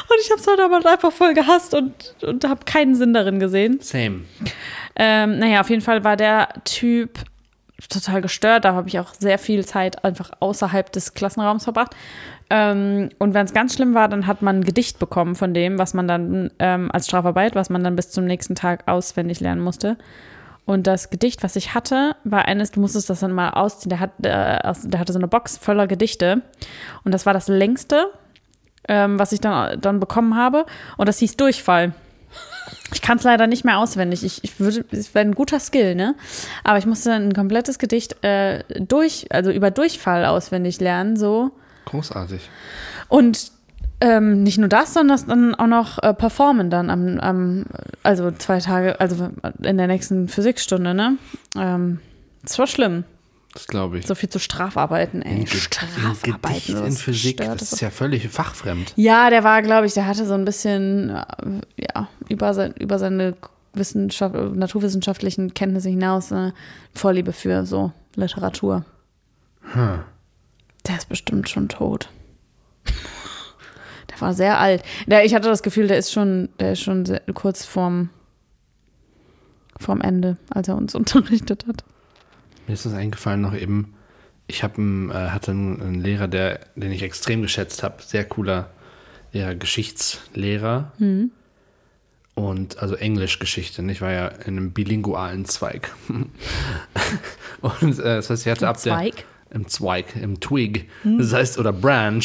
Und 0.08 0.16
ich 0.20 0.30
habe 0.30 0.40
es 0.40 0.46
halt 0.46 0.60
aber 0.60 0.76
einfach 0.76 1.12
voll 1.12 1.34
gehasst 1.34 1.74
und, 1.74 2.14
und 2.22 2.44
habe 2.44 2.64
keinen 2.64 2.94
Sinn 2.94 3.12
darin 3.12 3.40
gesehen. 3.40 3.78
Same. 3.80 4.22
Ähm, 4.96 5.38
naja, 5.38 5.60
auf 5.60 5.70
jeden 5.70 5.82
Fall 5.82 6.04
war 6.04 6.16
der 6.16 6.48
Typ 6.64 7.18
total 7.88 8.20
gestört. 8.20 8.64
Da 8.64 8.74
habe 8.74 8.88
ich 8.88 8.98
auch 8.98 9.14
sehr 9.14 9.38
viel 9.38 9.64
Zeit 9.64 10.04
einfach 10.04 10.30
außerhalb 10.40 10.90
des 10.92 11.14
Klassenraums 11.14 11.64
verbracht. 11.64 11.94
Ähm, 12.50 13.10
und 13.18 13.34
wenn 13.34 13.46
es 13.46 13.52
ganz 13.52 13.74
schlimm 13.74 13.94
war, 13.94 14.08
dann 14.08 14.26
hat 14.26 14.42
man 14.42 14.60
ein 14.60 14.64
Gedicht 14.64 14.98
bekommen 14.98 15.34
von 15.34 15.54
dem, 15.54 15.78
was 15.78 15.94
man 15.94 16.06
dann 16.06 16.50
ähm, 16.58 16.90
als 16.92 17.06
Strafarbeit, 17.06 17.54
was 17.54 17.70
man 17.70 17.82
dann 17.82 17.96
bis 17.96 18.10
zum 18.10 18.26
nächsten 18.26 18.54
Tag 18.54 18.86
auswendig 18.86 19.40
lernen 19.40 19.62
musste. 19.62 19.96
Und 20.66 20.86
das 20.86 21.10
Gedicht, 21.10 21.42
was 21.42 21.56
ich 21.56 21.74
hatte, 21.74 22.16
war 22.24 22.46
eines, 22.46 22.70
du 22.70 22.80
musstest 22.80 23.10
das 23.10 23.20
dann 23.20 23.32
mal 23.32 23.50
ausziehen. 23.50 23.90
Der, 23.90 24.00
hat, 24.00 24.12
äh, 24.20 24.88
der 24.88 25.00
hatte 25.00 25.12
so 25.12 25.18
eine 25.18 25.28
Box 25.28 25.58
voller 25.58 25.86
Gedichte. 25.86 26.42
Und 27.04 27.12
das 27.12 27.26
war 27.26 27.34
das 27.34 27.48
längste, 27.48 28.06
ähm, 28.88 29.18
was 29.18 29.32
ich 29.32 29.40
dann, 29.40 29.80
dann 29.80 30.00
bekommen 30.00 30.36
habe. 30.36 30.64
Und 30.96 31.08
das 31.08 31.18
hieß 31.18 31.36
Durchfall. 31.36 31.92
Ich 32.92 33.02
kann 33.02 33.18
es 33.18 33.24
leider 33.24 33.46
nicht 33.46 33.64
mehr 33.64 33.78
auswendig. 33.78 34.24
Ich, 34.24 34.42
ich 34.42 34.58
würde, 34.58 34.84
es 34.90 35.14
wäre 35.14 35.26
ein 35.26 35.34
guter 35.34 35.60
Skill, 35.60 35.94
ne? 35.94 36.14
Aber 36.62 36.78
ich 36.78 36.86
musste 36.86 37.12
ein 37.12 37.34
komplettes 37.34 37.78
Gedicht 37.78 38.24
äh, 38.24 38.64
durch, 38.80 39.26
also 39.30 39.50
über 39.50 39.70
Durchfall 39.70 40.24
auswendig 40.24 40.80
lernen, 40.80 41.16
so. 41.16 41.50
Großartig. 41.84 42.48
Und 43.08 43.52
ähm, 44.04 44.42
nicht 44.42 44.58
nur 44.58 44.68
das, 44.68 44.92
sondern 44.92 45.16
das 45.16 45.26
dann 45.26 45.54
auch 45.54 45.66
noch 45.66 46.02
äh, 46.02 46.12
performen 46.12 46.68
dann 46.68 46.90
am, 46.90 47.18
am, 47.20 47.64
also 48.02 48.30
zwei 48.32 48.58
Tage, 48.58 49.00
also 49.00 49.30
in 49.62 49.78
der 49.78 49.86
nächsten 49.86 50.28
Physikstunde, 50.28 50.92
ne? 50.92 51.16
Ähm, 51.56 52.00
das 52.42 52.58
war 52.58 52.66
schlimm. 52.66 53.04
Das 53.54 53.66
glaube 53.66 53.98
ich. 53.98 54.06
So 54.06 54.14
viel 54.14 54.28
zu 54.28 54.38
Strafarbeiten, 54.38 55.22
ey. 55.22 55.40
Ein 55.40 55.46
Strafarbeiten. 55.46 56.74
In 56.74 56.76
sowas 56.76 57.00
Physik, 57.00 57.38
das 57.38 57.72
ist 57.72 57.80
ja 57.80 57.88
völlig 57.88 58.28
fachfremd. 58.28 58.92
Ja, 58.96 59.30
der 59.30 59.42
war, 59.42 59.62
glaube 59.62 59.86
ich, 59.86 59.94
der 59.94 60.06
hatte 60.06 60.26
so 60.26 60.34
ein 60.34 60.44
bisschen, 60.44 61.10
äh, 61.10 61.24
ja, 61.78 62.08
über, 62.28 62.52
sein, 62.52 62.74
über 62.78 62.98
seine 62.98 63.34
Wissenschaft, 63.72 64.34
naturwissenschaftlichen 64.34 65.54
Kenntnisse 65.54 65.88
hinaus 65.88 66.30
eine 66.30 66.52
Vorliebe 66.94 67.32
für 67.32 67.64
so 67.64 67.92
Literatur. 68.16 68.84
Der 70.86 70.96
ist 70.98 71.08
bestimmt 71.08 71.48
schon 71.48 71.68
tot. 71.68 72.10
Der 74.14 74.20
war 74.20 74.34
sehr 74.34 74.58
alt. 74.58 74.82
Der, 75.06 75.24
ich 75.24 75.34
hatte 75.34 75.48
das 75.48 75.62
Gefühl, 75.62 75.86
der 75.86 75.98
ist 75.98 76.12
schon, 76.12 76.48
der 76.58 76.72
ist 76.72 76.82
schon 76.82 77.04
sehr, 77.04 77.20
kurz 77.34 77.64
vorm, 77.64 78.10
vorm 79.78 80.00
Ende, 80.00 80.36
als 80.50 80.68
er 80.68 80.76
uns 80.76 80.94
unterrichtet 80.94 81.66
hat. 81.66 81.84
Mir 82.66 82.74
ist 82.74 82.86
das 82.86 82.94
eingefallen 82.94 83.40
noch 83.40 83.54
eben. 83.54 83.94
Ich 84.46 84.62
hab 84.62 84.78
einen, 84.78 85.10
äh, 85.10 85.14
hatte 85.14 85.52
einen, 85.52 85.80
einen 85.80 86.00
Lehrer, 86.00 86.28
der, 86.28 86.60
den 86.76 86.92
ich 86.92 87.02
extrem 87.02 87.42
geschätzt 87.42 87.82
habe. 87.82 88.02
Sehr 88.02 88.24
cooler 88.24 88.70
Lehrer, 89.32 89.54
Geschichtslehrer. 89.54 90.92
Und 92.34 92.78
also 92.78 92.94
Englischgeschichte. 92.94 93.82
Ich 93.90 94.00
war 94.00 94.12
ja 94.12 94.28
in 94.28 94.56
einem 94.56 94.72
bilingualen 94.72 95.44
Zweig. 95.44 95.94
Und 97.60 97.98
äh, 97.98 98.16
das 98.16 98.30
heißt, 98.30 98.46
ich 98.46 98.50
hatte 98.50 98.68
ab 98.68 98.82
der. 98.82 98.94
Zweig? 98.94 99.24
Im 99.54 99.68
Zweig, 99.68 100.16
im 100.20 100.40
Twig. 100.40 100.88
Das 101.04 101.32
heißt, 101.32 101.58
oder 101.58 101.72
Branch. 101.72 102.24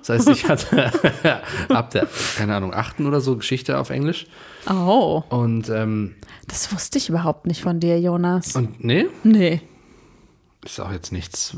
Das 0.00 0.08
heißt, 0.08 0.28
ich 0.30 0.48
hatte 0.48 0.90
ab 1.68 1.90
der, 1.90 2.08
keine 2.36 2.54
Ahnung, 2.56 2.72
achten 2.74 3.06
oder 3.06 3.20
so 3.20 3.36
Geschichte 3.36 3.78
auf 3.78 3.90
Englisch. 3.90 4.26
Oh, 4.68 5.22
Und, 5.28 5.68
ähm, 5.68 6.14
das 6.48 6.72
wusste 6.72 6.96
ich 6.98 7.08
überhaupt 7.10 7.46
nicht 7.46 7.60
von 7.62 7.80
dir, 7.80 8.00
Jonas. 8.00 8.56
und 8.56 8.82
nee, 8.82 9.06
nee. 9.24 9.60
ist 10.64 10.80
auch 10.80 10.90
jetzt 10.90 11.12
nichts 11.12 11.54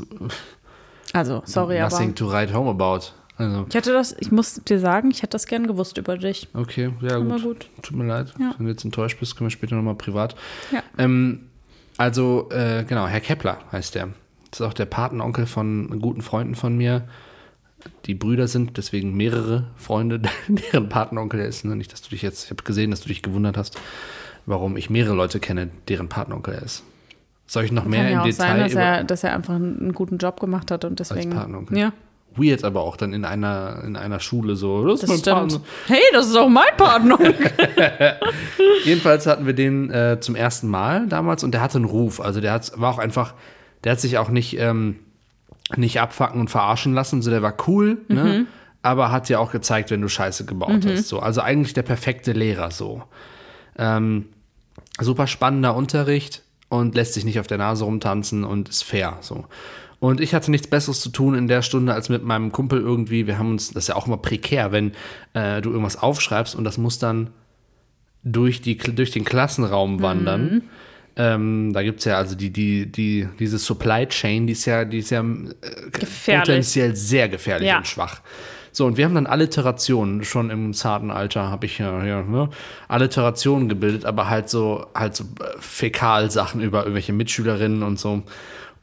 Also, 1.13 1.41
sorry, 1.45 1.79
aber. 1.79 1.89
nothing 1.89 2.13
to 2.15 2.29
write 2.29 2.53
home 2.53 2.69
about. 2.69 3.05
Also, 3.37 3.65
Ich 3.69 3.75
hätte 3.75 3.93
das, 3.93 4.15
ich 4.19 4.31
muss 4.31 4.55
dir 4.67 4.79
sagen, 4.79 5.09
ich 5.11 5.19
hätte 5.21 5.31
das 5.31 5.45
gern 5.45 5.67
gewusst 5.67 5.97
über 5.97 6.17
dich. 6.17 6.47
okay, 6.53 6.91
ja 7.01 7.17
gut. 7.19 7.43
gut. 7.43 7.69
Tut 7.81 7.95
mir 7.95 8.05
leid, 8.07 8.33
Ja. 8.39 8.53
wenn 8.57 8.65
du 8.65 8.71
jetzt 8.71 8.83
enttäuscht 8.83 9.19
bist, 9.19 9.37
können 9.37 9.47
wir 9.47 9.51
später 9.51 9.75
nochmal 9.75 9.95
privat. 9.95 10.35
Ja. 10.71 10.83
Ähm, 10.97 11.47
also, 11.97 12.49
äh, 12.51 12.83
genau, 12.83 13.07
Herr 13.07 13.21
Kepler 13.21 13.59
heißt 13.71 13.95
der. 13.95 14.09
Das 14.51 14.59
ist 14.61 14.65
auch 14.65 14.73
der 14.73 14.85
Patenonkel 14.85 15.45
von 15.45 15.99
guten 16.01 16.21
Freunden 16.21 16.55
von 16.55 16.75
mir. 16.77 17.03
Die 18.05 18.15
Brüder 18.15 18.47
sind, 18.47 18.77
deswegen 18.77 19.15
mehrere 19.15 19.67
Freunde, 19.75 20.21
deren 20.47 20.89
Patenonkel 20.89 21.41
er 21.41 21.47
ist. 21.47 21.63
Ne? 21.65 21.75
Nicht, 21.75 21.93
dass 21.93 22.01
du 22.01 22.09
dich 22.09 22.21
jetzt, 22.21 22.45
ich 22.45 22.49
habe 22.51 22.63
gesehen, 22.63 22.91
dass 22.91 23.01
du 23.01 23.07
dich 23.07 23.21
gewundert 23.21 23.57
hast, 23.57 23.79
warum 24.45 24.77
ich 24.77 24.89
mehrere 24.89 25.13
Leute 25.13 25.39
kenne, 25.39 25.69
deren 25.87 26.09
Patenonkel 26.09 26.55
er 26.55 26.63
ist. 26.63 26.83
Soll 27.45 27.63
ich 27.63 27.71
noch 27.71 27.85
mehr 27.85 28.03
Kann 28.03 28.11
ja 28.11 28.13
im 28.15 28.19
auch 28.21 28.25
Detail 28.25 28.47
sein, 28.47 28.59
dass 28.61 28.73
er, 28.75 29.03
dass 29.03 29.23
er 29.23 29.33
einfach 29.35 29.55
einen, 29.55 29.93
guten 29.93 30.17
Job 30.17 30.39
gemacht 30.39 30.69
hat 30.71 30.83
und 30.83 30.99
deswegen. 30.99 31.29
Patenonkel. 31.29 31.77
Ja, 31.77 31.93
weird, 32.35 32.63
aber 32.65 32.81
auch 32.81 32.97
dann 32.97 33.13
in 33.13 33.23
einer, 33.25 33.83
in 33.85 33.95
einer 33.95 34.19
Schule 34.19 34.55
so. 34.55 34.85
Das, 34.85 34.95
ist 34.95 35.03
das 35.03 35.09
mein 35.09 35.19
stimmt. 35.19 35.63
Paten- 35.63 35.63
Hey, 35.87 36.01
das 36.11 36.27
ist 36.27 36.35
auch 36.35 36.49
mein 36.49 36.75
Partner. 36.75 37.17
Jedenfalls 38.83 39.25
hatten 39.27 39.45
wir 39.45 39.53
den 39.53 39.89
äh, 39.91 40.17
zum 40.19 40.35
ersten 40.35 40.67
Mal 40.67 41.07
damals 41.07 41.43
und 41.43 41.51
der 41.51 41.61
hatte 41.61 41.77
einen 41.77 41.85
Ruf. 41.85 42.19
Also 42.19 42.41
der 42.41 42.51
hat, 42.51 42.71
war 42.75 42.93
auch 42.93 42.99
einfach, 42.99 43.33
der 43.87 43.93
hat 43.93 44.01
sich 44.01 44.17
auch 44.17 44.27
nicht, 44.27 44.59
ähm, 44.59 44.97
nicht 45.77 46.01
abfacken 46.01 46.41
und 46.41 46.49
verarschen 46.49 46.93
lassen. 46.93 47.21
So, 47.21 47.31
der 47.31 47.41
war 47.41 47.55
cool, 47.69 47.99
ne? 48.09 48.45
aber 48.81 49.13
hat 49.13 49.29
ja 49.29 49.39
auch 49.39 49.49
gezeigt, 49.49 49.91
wenn 49.91 50.01
du 50.01 50.09
Scheiße 50.09 50.43
gebaut 50.43 50.85
hast. 50.85 51.07
So. 51.07 51.21
Also 51.21 51.39
eigentlich 51.39 51.73
der 51.73 51.83
perfekte 51.83 52.33
Lehrer 52.33 52.69
so. 52.69 53.03
Ähm, 53.77 54.25
super 54.99 55.25
spannender 55.25 55.73
Unterricht 55.73 56.43
und 56.67 56.95
lässt 56.95 57.13
sich 57.13 57.23
nicht 57.23 57.39
auf 57.39 57.47
der 57.47 57.59
Nase 57.59 57.85
rumtanzen 57.85 58.43
und 58.43 58.67
ist 58.67 58.83
fair. 58.83 59.19
So. 59.21 59.45
Und 60.01 60.19
ich 60.19 60.33
hatte 60.33 60.51
nichts 60.51 60.67
Besseres 60.67 60.99
zu 60.99 61.07
tun 61.07 61.33
in 61.33 61.47
der 61.47 61.61
Stunde, 61.61 61.93
als 61.93 62.09
mit 62.09 62.25
meinem 62.25 62.51
Kumpel 62.51 62.81
irgendwie, 62.81 63.25
wir 63.25 63.39
haben 63.39 63.51
uns, 63.51 63.71
das 63.71 63.85
ist 63.85 63.87
ja 63.87 63.95
auch 63.95 64.07
immer 64.07 64.17
prekär, 64.17 64.73
wenn 64.73 64.91
äh, 65.31 65.61
du 65.61 65.69
irgendwas 65.69 65.95
aufschreibst 65.95 66.55
und 66.55 66.65
das 66.65 66.77
muss 66.77 66.99
dann 66.99 67.29
durch, 68.25 68.59
die, 68.59 68.75
durch 68.75 69.11
den 69.11 69.23
Klassenraum 69.23 70.01
wandern. 70.01 70.63
Ähm, 71.19 71.73
da 71.73 71.81
gibt 71.81 71.99
es 71.99 72.05
ja 72.05 72.17
also 72.17 72.35
die, 72.35 72.51
die, 72.51 72.85
die, 72.91 73.27
diese 73.39 73.57
Supply 73.57 74.05
Chain, 74.07 74.45
die 74.45 74.53
ist 74.53 74.65
ja, 74.65 74.85
die 74.85 74.99
ist 74.99 75.09
ja 75.09 75.21
äh, 75.21 75.89
Gefährlich. 75.91 76.47
potenziell 76.47 76.95
sehr 76.95 77.27
gefährlich 77.27 77.67
Ja. 77.67 77.77
und 77.79 77.87
schwach. 77.87 78.21
So, 78.71 78.85
und 78.85 78.97
wir 78.97 79.05
haben 79.05 79.15
dann 79.15 79.25
Alliterationen, 79.25 80.23
schon 80.23 80.51
im 80.51 80.75
zarten 80.75 81.09
Alter 81.09 81.49
habe 81.49 81.65
ich 81.65 81.79
ja, 81.79 82.05
ja 82.05 82.21
ne, 82.21 82.49
Alliterationen 82.87 83.67
gebildet, 83.69 84.05
aber 84.05 84.29
halt 84.29 84.49
so, 84.49 84.85
halt 84.93 85.15
so 85.15 85.23
äh, 85.23 85.59
Fäkalsachen 85.59 86.61
über 86.61 86.81
irgendwelche 86.81 87.13
Mitschülerinnen 87.13 87.81
und 87.81 87.97
so. 87.99 88.21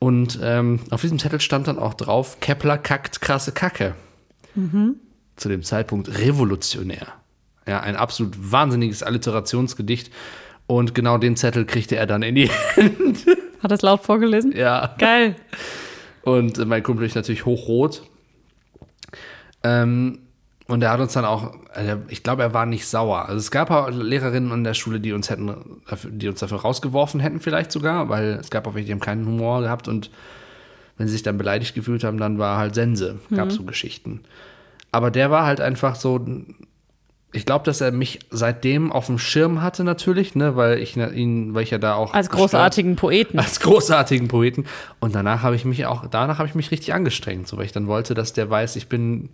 Und 0.00 0.40
ähm, 0.42 0.80
auf 0.90 1.00
diesem 1.02 1.20
Zettel 1.20 1.40
stand 1.40 1.68
dann 1.68 1.78
auch 1.78 1.94
drauf, 1.94 2.40
Kepler 2.40 2.76
kackt 2.78 3.20
krasse 3.20 3.52
Kacke. 3.52 3.94
Zu 5.36 5.48
dem 5.48 5.62
Zeitpunkt 5.62 6.18
revolutionär. 6.18 7.06
Ja, 7.66 7.80
ein 7.80 7.96
absolut 7.96 8.34
wahnsinniges 8.52 9.02
Alliterationsgedicht. 9.02 10.10
Und 10.66 10.94
genau 10.94 11.18
den 11.18 11.36
Zettel 11.36 11.64
kriegte 11.66 11.96
er 11.96 12.06
dann 12.06 12.22
in 12.22 12.34
die 12.34 12.50
Hat 13.62 13.70
das 13.70 13.82
laut 13.82 14.02
vorgelesen? 14.02 14.52
Ja. 14.56 14.94
Geil. 14.98 15.36
Und 16.22 16.64
mein 16.66 16.82
Kumpel 16.82 17.06
ist 17.06 17.14
natürlich 17.16 17.44
hochrot. 17.44 18.02
Ähm, 19.62 20.20
und 20.66 20.82
er 20.82 20.90
hat 20.90 21.00
uns 21.00 21.12
dann 21.12 21.24
auch, 21.26 21.54
also 21.72 21.96
ich 22.08 22.22
glaube, 22.22 22.42
er 22.42 22.54
war 22.54 22.64
nicht 22.66 22.86
sauer. 22.86 23.26
Also 23.26 23.36
es 23.38 23.50
gab 23.50 23.70
auch 23.70 23.90
Lehrerinnen 23.90 24.50
an 24.52 24.64
der 24.64 24.74
Schule, 24.74 25.00
die 25.00 25.12
uns 25.12 25.28
hätten, 25.30 25.54
dafür- 25.86 26.10
die 26.10 26.28
uns 26.28 26.40
dafür 26.40 26.58
rausgeworfen 26.60 27.20
hätten, 27.20 27.40
vielleicht 27.40 27.70
sogar, 27.70 28.08
weil 28.08 28.38
es 28.40 28.50
gab 28.50 28.66
auch 28.66 28.74
welche, 28.74 28.86
die 28.86 28.92
haben 28.92 29.00
keinen 29.00 29.26
Humor 29.26 29.60
gehabt 29.60 29.88
und 29.88 30.10
wenn 30.96 31.06
sie 31.08 31.12
sich 31.14 31.22
dann 31.22 31.36
beleidigt 31.36 31.74
gefühlt 31.74 32.04
haben, 32.04 32.18
dann 32.18 32.38
war 32.38 32.56
halt 32.56 32.74
Sense, 32.74 33.18
gab 33.34 33.50
so 33.50 33.64
Geschichten. 33.64 34.20
Aber 34.92 35.10
der 35.10 35.30
war 35.30 35.44
halt 35.44 35.60
einfach 35.60 35.96
so, 35.96 36.24
ich 37.34 37.46
glaube, 37.46 37.64
dass 37.64 37.80
er 37.80 37.90
mich 37.92 38.20
seitdem 38.30 38.92
auf 38.92 39.06
dem 39.06 39.18
Schirm 39.18 39.60
hatte 39.62 39.84
natürlich, 39.84 40.34
ne, 40.34 40.56
weil 40.56 40.78
ich 40.78 40.96
na- 40.96 41.08
ihn, 41.10 41.54
weil 41.54 41.62
ich 41.64 41.70
ja 41.70 41.78
da 41.78 41.94
auch 41.94 42.14
Als 42.14 42.30
großartigen 42.30 42.96
Poeten. 42.96 43.38
als 43.38 43.60
großartigen 43.60 44.28
Poeten. 44.28 44.64
Und 45.00 45.14
danach 45.14 45.42
habe 45.42 45.56
ich 45.56 45.64
mich 45.64 45.84
auch, 45.86 46.06
danach 46.06 46.38
habe 46.38 46.48
ich 46.48 46.54
mich 46.54 46.70
richtig 46.70 46.94
angestrengt, 46.94 47.48
so 47.48 47.56
weil 47.56 47.64
ich 47.66 47.72
dann 47.72 47.86
wollte, 47.86 48.14
dass 48.14 48.32
der 48.32 48.48
weiß, 48.50 48.76
ich 48.76 48.88
bin, 48.88 49.30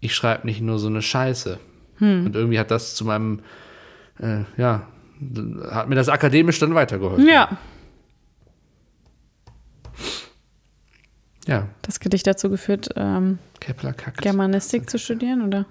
ich 0.00 0.14
schreibe 0.14 0.46
nicht 0.46 0.60
nur 0.60 0.78
so 0.78 0.86
eine 0.88 1.02
Scheiße. 1.02 1.58
Und 1.98 2.34
irgendwie 2.34 2.58
hat 2.58 2.70
das 2.70 2.94
zu 2.94 3.04
meinem, 3.04 3.40
äh, 4.20 4.44
ja, 4.56 4.86
hat 5.70 5.88
mir 5.90 5.96
das 5.96 6.08
akademisch 6.08 6.58
dann 6.58 6.74
weitergeholfen. 6.74 7.28
Ja, 7.28 7.58
Ja, 11.46 11.66
das 11.82 12.00
Gedicht 12.00 12.26
dazu 12.26 12.48
geführt, 12.50 12.90
ähm, 12.96 13.38
Kepler 13.60 13.92
kackt. 13.92 14.20
Germanistik 14.22 14.88
zu 14.88 14.98
studieren, 14.98 15.42
oder? 15.46 15.64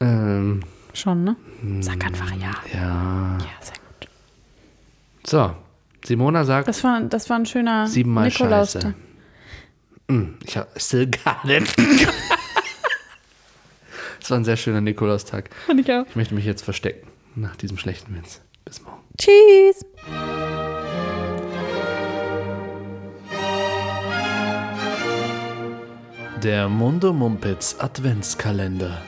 Ähm, 0.00 0.60
Schon, 0.92 1.24
ne? 1.24 1.36
Sag 1.80 2.04
einfach 2.04 2.30
ja. 2.32 2.52
ja. 2.72 3.38
Ja, 3.38 3.38
sehr 3.60 3.74
gut. 4.00 4.08
So, 5.26 5.54
Simona 6.04 6.44
sagt 6.44 6.68
Das 6.68 6.82
war, 6.84 7.00
das 7.02 7.28
war 7.30 7.38
ein 7.38 7.46
schöner 7.46 7.86
siebenmal 7.86 8.28
Nikolaus. 8.28 8.72
Scheiße. 8.72 8.94
Hm, 10.10 10.36
Ich 10.44 10.56
hab 10.56 10.80
still 10.80 11.06
got 11.10 11.44
it. 11.50 11.64
Es 14.20 14.30
war 14.30 14.38
ein 14.38 14.44
sehr 14.44 14.56
schöner 14.56 14.80
Nikolaustag. 14.80 15.50
Fand 15.66 15.80
ich 15.80 15.92
auch. 15.92 16.04
Ich 16.08 16.16
möchte 16.16 16.34
mich 16.34 16.44
jetzt 16.44 16.62
verstecken 16.62 17.06
nach 17.36 17.54
diesem 17.56 17.78
schlechten 17.78 18.14
Witz. 18.16 18.40
Bis 18.64 18.82
morgen. 18.82 19.02
Tschüss. 19.18 19.84
Der 26.42 26.68
Mundo 26.68 27.12
Mumpitz 27.12 27.76
Adventskalender. 27.78 29.00